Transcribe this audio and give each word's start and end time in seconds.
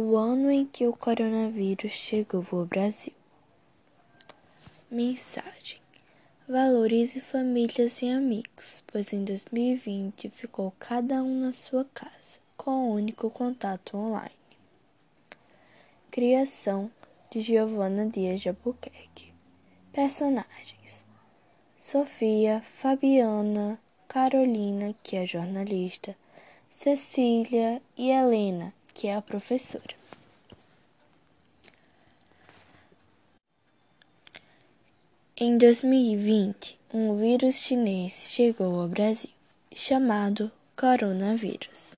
o 0.00 0.16
ano 0.16 0.48
em 0.48 0.64
que 0.64 0.86
o 0.86 0.92
coronavírus 0.92 1.90
chegou 1.90 2.46
ao 2.52 2.64
Brasil. 2.64 3.12
Mensagem: 4.88 5.80
Valorize 6.48 7.20
famílias 7.20 8.00
e 8.00 8.08
amigos, 8.08 8.84
pois 8.86 9.12
em 9.12 9.24
2020 9.24 10.30
ficou 10.30 10.72
cada 10.78 11.20
um 11.20 11.40
na 11.40 11.52
sua 11.52 11.84
casa, 11.86 12.38
com 12.56 12.70
o 12.70 12.94
único 12.94 13.28
contato 13.28 13.96
online. 13.96 14.30
Criação 16.12 16.88
de 17.28 17.40
Giovanna 17.40 18.06
Dias 18.06 18.40
de 18.40 18.50
Albuquerque. 18.50 19.34
Personagens: 19.92 21.04
Sofia, 21.76 22.62
Fabiana, 22.62 23.80
Carolina, 24.06 24.94
que 25.02 25.16
é 25.16 25.26
jornalista, 25.26 26.16
Cecília 26.70 27.82
e 27.96 28.10
Helena, 28.10 28.72
que 28.98 29.06
é 29.06 29.14
a 29.14 29.22
professora. 29.22 29.94
Em 35.36 35.56
2020, 35.56 36.80
um 36.92 37.16
vírus 37.16 37.54
chinês 37.54 38.32
chegou 38.32 38.80
ao 38.80 38.88
Brasil, 38.88 39.30
chamado 39.72 40.50
coronavírus. 40.74 41.92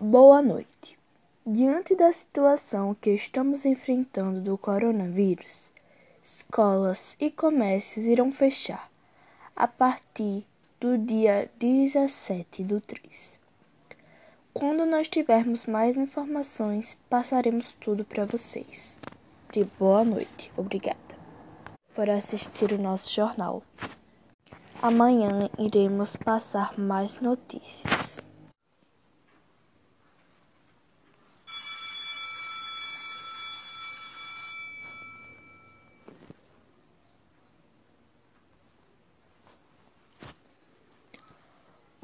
Boa 0.00 0.42
noite. 0.42 0.98
Diante 1.46 1.94
da 1.94 2.12
situação 2.12 2.96
que 3.00 3.10
estamos 3.10 3.64
enfrentando 3.64 4.40
do 4.40 4.58
coronavírus, 4.58 5.70
escolas 6.22 7.16
e 7.20 7.30
comércios 7.30 8.04
irão 8.04 8.32
fechar 8.32 8.90
a 9.54 9.68
partir 9.68 10.44
do 10.80 10.98
dia 10.98 11.48
17 11.58 12.64
do 12.64 12.80
3. 12.80 13.40
Quando 14.52 14.84
nós 14.84 15.08
tivermos 15.08 15.64
mais 15.66 15.96
informações, 15.96 16.98
passaremos 17.08 17.72
tudo 17.80 18.04
para 18.04 18.24
vocês. 18.24 18.98
De 19.52 19.64
boa 19.78 20.04
noite. 20.04 20.52
Obrigada 20.56 20.98
por 21.94 22.10
assistir 22.10 22.72
o 22.72 22.78
nosso 22.78 23.14
jornal. 23.14 23.62
Amanhã 24.82 25.48
iremos 25.56 26.16
passar 26.16 26.76
mais 26.76 27.20
notícias. 27.20 28.33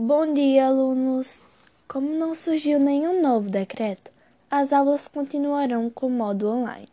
Bom 0.02 0.32
dia, 0.32 0.66
alunos! 0.66 1.42
Como 1.86 2.14
não 2.14 2.34
surgiu 2.34 2.78
nenhum 2.78 3.20
novo 3.20 3.50
decreto, 3.50 4.10
as 4.50 4.72
aulas 4.72 5.06
continuarão 5.06 5.90
com 5.90 6.08
modo 6.08 6.48
online. 6.48 6.88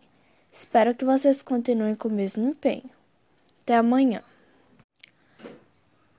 Espero 0.52 0.94
que 0.94 1.05
vocês 1.05 1.41
continuem 1.41 1.95
com 1.95 2.09
o 2.09 2.11
mesmo 2.11 2.49
empenho. 2.49 2.89
Até 3.61 3.77
amanhã. 3.77 4.22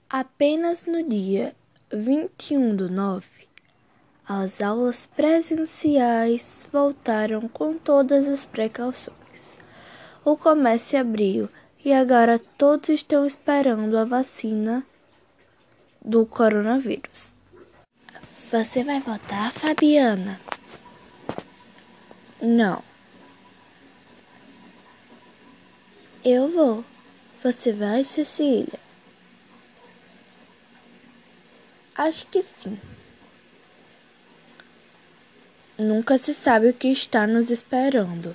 Apenas 0.08 0.86
no 0.86 1.06
dia 1.06 1.54
21 1.92 2.74
do 2.74 2.90
9, 2.90 3.28
as 4.26 4.62
aulas 4.62 5.06
presenciais 5.08 6.66
voltaram 6.72 7.50
com 7.50 7.76
todas 7.76 8.26
as 8.26 8.46
precauções. 8.46 9.58
O 10.24 10.38
comércio 10.38 10.98
abriu 10.98 11.50
e 11.84 11.92
agora 11.92 12.38
todos 12.56 12.88
estão 12.88 13.26
esperando 13.26 13.98
a 13.98 14.06
vacina 14.06 14.86
do 16.04 16.24
coronavírus. 16.26 17.34
Você 18.50 18.82
vai 18.82 19.00
votar, 19.00 19.52
Fabiana? 19.52 20.40
Não. 22.40 22.82
Eu 26.24 26.48
vou. 26.48 26.84
Você 27.42 27.72
vai, 27.72 28.04
Cecília? 28.04 28.78
Acho 31.94 32.26
que 32.28 32.42
sim. 32.42 32.78
Nunca 35.76 36.16
se 36.16 36.32
sabe 36.32 36.68
o 36.68 36.74
que 36.74 36.88
está 36.88 37.26
nos 37.26 37.50
esperando. 37.50 38.34